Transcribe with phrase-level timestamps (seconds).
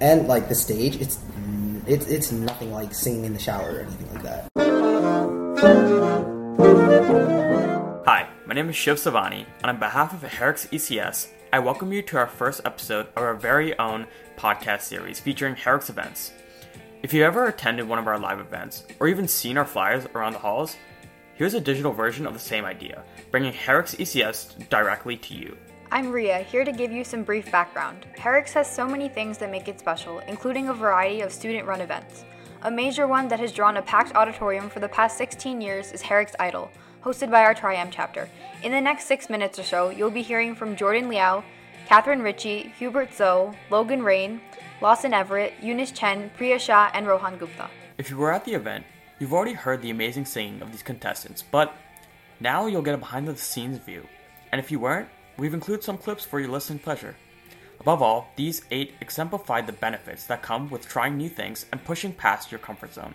[0.00, 1.18] And like the stage, it's
[1.86, 4.48] it's it's nothing like singing in the shower or anything like that.
[8.04, 12.02] Hi, my name is Shiv Savani, and on behalf of Herrick's ECS, I welcome you
[12.02, 14.06] to our first episode of our very own
[14.36, 16.30] podcast series featuring Herrick's events.
[17.02, 20.34] If you've ever attended one of our live events, or even seen our flyers around
[20.34, 20.76] the halls,
[21.36, 25.56] here's a digital version of the same idea, bringing Herrick's ECS directly to you.
[25.88, 28.06] I'm Ria, here to give you some brief background.
[28.18, 31.80] Herrick's has so many things that make it special, including a variety of student run
[31.80, 32.24] events.
[32.62, 36.02] A major one that has drawn a packed auditorium for the past 16 years is
[36.02, 36.72] Herrick's Idol,
[37.04, 38.28] hosted by our Tri-M chapter.
[38.64, 41.44] In the next six minutes or so, you'll be hearing from Jordan Liao,
[41.86, 44.40] Catherine Ritchie, Hubert Zoe, Logan Rain,
[44.80, 47.70] Lawson Everett, Eunice Chen, Priya Shah, and Rohan Gupta.
[47.96, 48.84] If you were at the event,
[49.20, 51.76] you've already heard the amazing singing of these contestants, but
[52.40, 54.04] now you'll get a behind the scenes view.
[54.50, 55.08] And if you weren't,
[55.38, 57.16] we've included some clips for your listening pleasure.
[57.80, 62.12] Above all, these eight exemplify the benefits that come with trying new things and pushing
[62.12, 63.14] past your comfort zone.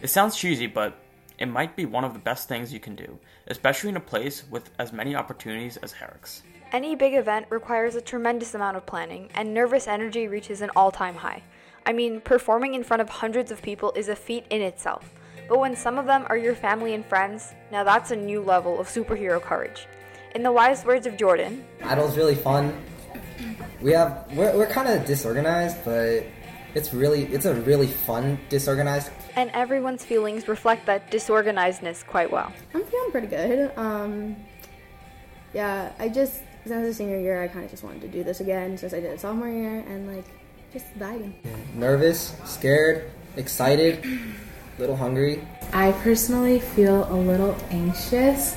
[0.00, 0.98] It sounds cheesy, but
[1.38, 4.44] it might be one of the best things you can do, especially in a place
[4.50, 6.42] with as many opportunities as Herrick's.
[6.72, 10.90] Any big event requires a tremendous amount of planning, and nervous energy reaches an all
[10.90, 11.42] time high.
[11.86, 15.10] I mean, performing in front of hundreds of people is a feat in itself.
[15.48, 18.78] But when some of them are your family and friends, now that's a new level
[18.78, 19.86] of superhero courage.
[20.38, 22.72] In the wise words of Jordan, Idol's really fun.
[23.80, 26.22] We have we're, we're kind of disorganized, but
[26.76, 29.10] it's really it's a really fun disorganized.
[29.34, 32.52] and everyone's feelings reflect that disorganizedness quite well.
[32.72, 33.72] I'm feeling pretty good.
[33.76, 34.36] Um,
[35.54, 38.38] yeah, I just since the senior year, I kind of just wanted to do this
[38.38, 40.26] again since I did it sophomore year, and like
[40.72, 41.32] just vibing.
[41.74, 45.44] Nervous, scared, excited, a little hungry.
[45.72, 48.56] I personally feel a little anxious.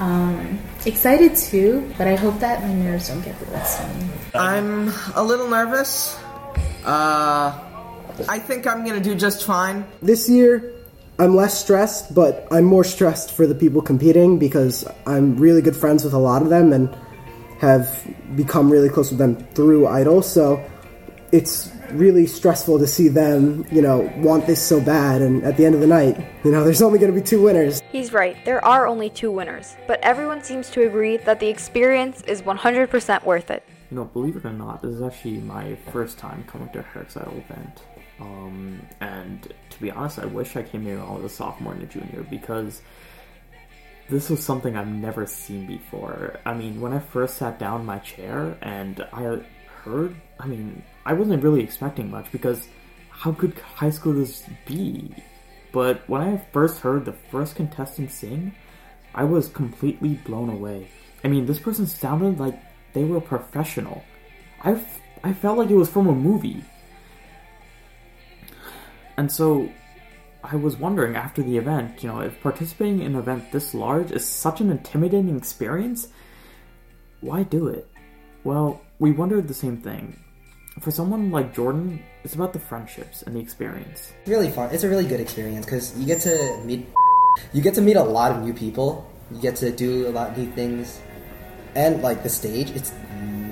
[0.00, 4.08] Um, excited too, but I hope that my nerves don't get the best of me.
[4.34, 6.18] I'm a little nervous.
[6.84, 7.52] Uh,
[8.26, 9.84] I think I'm gonna do just fine.
[10.00, 10.72] This year,
[11.18, 15.76] I'm less stressed, but I'm more stressed for the people competing because I'm really good
[15.76, 16.96] friends with a lot of them and
[17.58, 18.02] have
[18.36, 20.22] become really close with them through Idol.
[20.22, 20.64] So
[21.32, 25.22] it's really stressful to see them, you know, want this so bad.
[25.22, 27.42] And at the end of the night, you know, there's only going to be two
[27.42, 27.80] winners.
[27.90, 32.22] He's right, there are only two winners, but everyone seems to agree that the experience
[32.22, 33.64] is 100% worth it.
[33.90, 36.82] You know, believe it or not, this is actually my first time coming to a
[36.82, 37.82] Herrick's Idol event.
[38.20, 41.72] Um, and to be honest, I wish I came here when I was a sophomore
[41.72, 42.82] and a junior because
[44.08, 46.38] this was something I've never seen before.
[46.44, 49.40] I mean, when I first sat down in my chair and I
[49.84, 52.68] heard, I mean, I wasn't really expecting much because
[53.10, 55.14] how could high schoolers be?
[55.72, 58.54] But when I first heard the first contestant sing,
[59.14, 60.88] I was completely blown away.
[61.24, 62.60] I mean, this person sounded like
[62.92, 64.02] they were professional.
[64.62, 66.64] I, f- I felt like it was from a movie.
[69.16, 69.70] And so
[70.42, 74.10] I was wondering after the event, you know, if participating in an event this large
[74.10, 76.08] is such an intimidating experience,
[77.20, 77.86] why do it?
[78.44, 80.16] Well, we wondered the same thing.
[80.78, 84.12] For someone like Jordan, it's about the friendships and the experience.
[84.20, 84.72] It's really fun.
[84.72, 86.86] It's a really good experience because you get to meet
[87.52, 89.10] you get to meet a lot of new people.
[89.30, 91.00] You get to do a lot of new things,
[91.74, 92.92] and like the stage, it's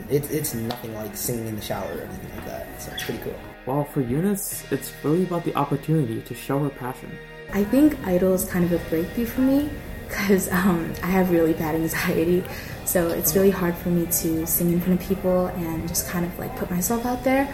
[0.09, 2.83] it's it's nothing like singing in the shower or anything like that.
[2.83, 3.35] So it's pretty cool.
[3.65, 7.11] While for Eunice, it's really about the opportunity to show her passion.
[7.53, 9.71] I think Idol is kind of a breakthrough for me
[10.09, 12.45] because um, I have really bad anxiety.
[12.89, 16.25] So it's really hard for me to sing in front of people and just kind
[16.25, 17.47] of like put myself out there.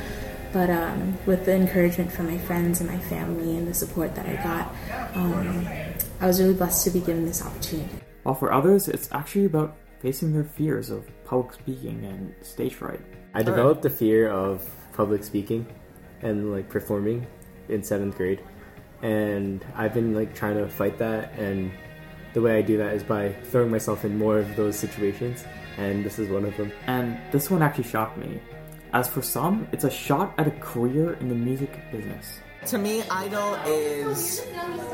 [0.53, 4.27] But um, with the encouragement from my friends and my family and the support that
[4.27, 4.73] I got,
[5.17, 5.67] um,
[6.21, 7.91] I was really blessed to be given this opportunity.
[8.23, 13.01] While for others, it's actually about facing their fears of public speaking and stage fright.
[13.35, 15.67] I developed a fear of public speaking
[16.23, 17.27] and like performing
[17.69, 18.41] in seventh grade,
[19.03, 21.37] and I've been like trying to fight that.
[21.37, 21.73] And
[22.35, 25.45] the way I do that is by throwing myself in more of those situations,
[25.79, 26.71] and this is one of them.
[26.87, 28.41] And this one actually shocked me.
[28.93, 32.41] As for some, it's a shot at a career in the music business.
[32.69, 34.41] To me, Idol is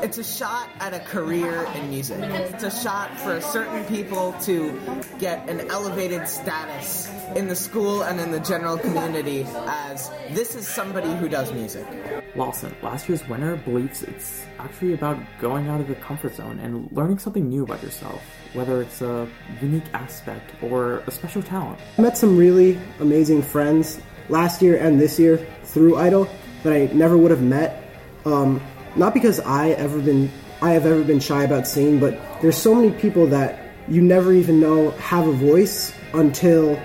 [0.03, 2.19] it's a shot at a career in music.
[2.19, 4.77] It's a shot for certain people to
[5.19, 10.67] get an elevated status in the school and in the general community as this is
[10.67, 11.87] somebody who does music.
[12.35, 16.91] Lawson, last year's winner, believes it's actually about going out of your comfort zone and
[16.91, 18.21] learning something new about yourself,
[18.51, 19.29] whether it's a
[19.61, 21.79] unique aspect or a special talent.
[21.97, 26.27] I met some really amazing friends last year and this year through Idol
[26.63, 27.83] that I never would have met.
[28.25, 28.61] Um,
[28.95, 30.31] not because I ever been
[30.61, 34.31] I have ever been shy about singing, but there's so many people that you never
[34.31, 36.79] even know have a voice until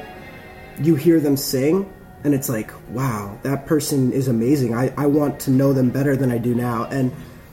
[0.81, 1.93] you hear them sing.
[2.25, 4.75] and it's like, wow, that person is amazing.
[4.75, 6.87] I, I want to know them better than I do now.
[6.87, 7.13] And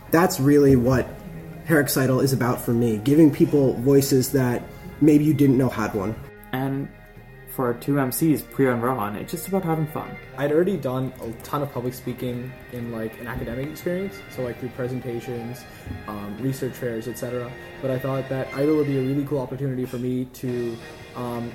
[0.10, 1.08] that's really what
[1.66, 4.64] Herrick's Idol is about for me giving people voices that
[5.02, 6.16] maybe you didn't know had one.
[6.54, 6.88] And
[7.54, 10.10] for our two MCs, Priya and Rohan, it's just about having fun.
[10.38, 14.60] I'd already done a ton of public speaking in like an academic experience, so like
[14.60, 15.64] through presentations,
[16.08, 17.52] um, research fairs, etc.
[17.82, 20.76] But I thought that Idol would be a really cool opportunity for me to
[21.16, 21.52] um,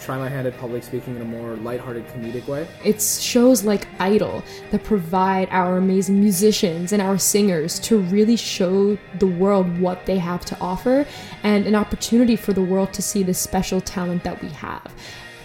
[0.00, 2.66] try my hand at public speaking in a more lighthearted, comedic way.
[2.84, 8.96] It's shows like Idol that provide our amazing musicians and our singers to really show
[9.18, 11.06] the world what they have to offer
[11.42, 14.92] and an opportunity for the world to see the special talent that we have.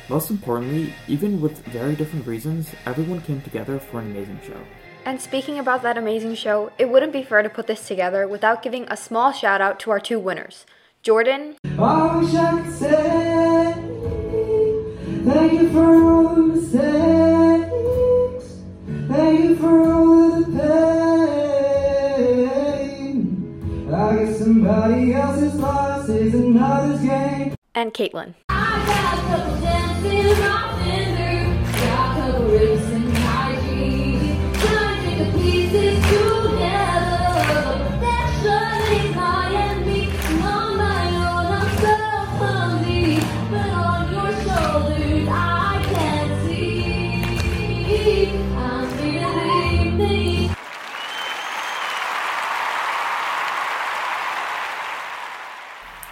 [0.09, 4.59] Most importantly, even with very different reasons, everyone came together for an amazing show.
[5.05, 8.63] And speaking about that amazing show, it wouldn't be fair to put this together without
[8.63, 10.65] giving a small shout out to our two winners
[11.03, 11.55] Jordan.
[11.65, 13.32] I
[15.25, 17.73] thank you for all the mistakes,
[19.07, 20.73] thank you for all the pain.
[23.93, 27.55] I guess somebody else's loss is another's gain.
[27.75, 28.33] And Caitlin.
[48.03, 48.11] At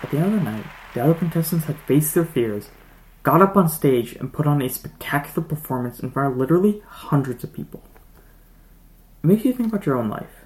[0.09, 2.69] the end of the night, the other contestants had faced their fears,
[3.23, 7.43] got up on stage, and put on a spectacular performance in front of literally hundreds
[7.43, 7.83] of people.
[9.21, 10.45] It makes you think about your own life.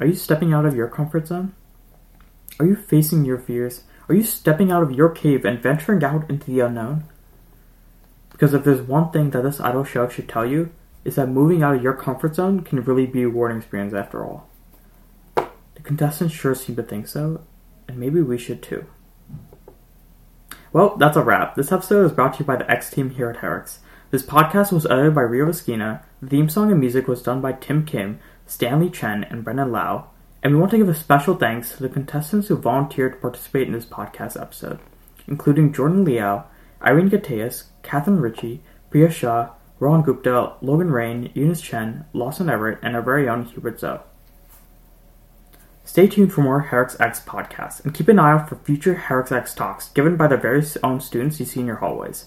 [0.00, 1.54] Are you stepping out of your comfort zone?
[2.58, 3.84] Are you facing your fears?
[4.08, 7.04] Are you stepping out of your cave and venturing out into the unknown?
[8.36, 10.70] Because if there's one thing that this idol show should tell you,
[11.06, 14.22] is that moving out of your comfort zone can really be a rewarding experience after
[14.22, 14.46] all.
[15.36, 17.40] The contestants sure seem to think so,
[17.88, 18.84] and maybe we should too.
[20.70, 21.54] Well, that's a wrap.
[21.54, 23.78] This episode is brought to you by the X Team here at Herrick's.
[24.10, 26.04] This podcast was edited by Rio Esquina.
[26.20, 30.10] The theme song and music was done by Tim Kim, Stanley Chen, and Brendan Lau.
[30.42, 33.66] And we want to give a special thanks to the contestants who volunteered to participate
[33.66, 34.78] in this podcast episode,
[35.26, 36.44] including Jordan Liao,
[36.82, 42.96] Irene Gateas, Catherine Ritchie, Priya Shah, Rohan Gupta, Logan Rain, Eunice Chen, Lawson Everett, and
[42.96, 44.00] our very own Hubert Zoe.
[45.84, 49.32] Stay tuned for more Herrick's X podcasts, and keep an eye out for future Herrick's
[49.32, 52.26] X talks given by the various own students you see in your hallways.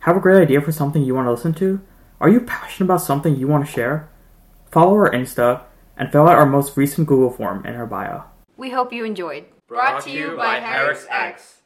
[0.00, 1.80] Have a great idea for something you want to listen to?
[2.20, 4.08] Are you passionate about something you want to share?
[4.70, 5.62] Follow our Insta
[5.96, 8.24] and fill out our most recent Google form in our bio.
[8.56, 9.44] We hope you enjoyed.
[9.72, 11.62] Brought to you by Herrick's X.